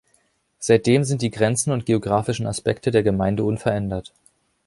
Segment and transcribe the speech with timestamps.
[0.57, 4.11] Seitdem sind die Grenzen und geografischen Aspekte der Gemeinde unverändert.